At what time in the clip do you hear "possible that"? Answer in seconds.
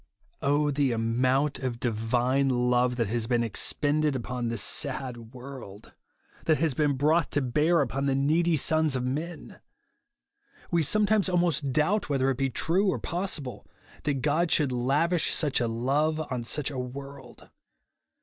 12.97-14.23